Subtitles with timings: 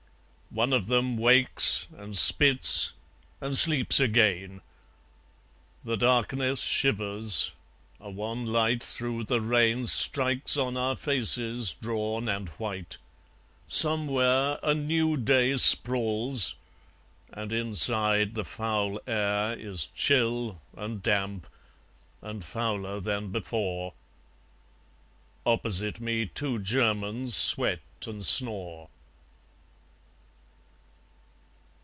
[0.61, 2.91] One of them wakes, and spits,
[3.39, 4.59] and sleeps again.
[5.85, 7.53] The darkness shivers.
[8.01, 12.97] A wan light through the rain Strikes on our faces, drawn and white.
[13.65, 16.55] Somewhere A new day sprawls;
[17.31, 21.47] and, inside, the foul air Is chill, and damp,
[22.21, 23.93] and fouler than before....
[25.45, 28.89] Opposite me two Germans sweat and snore.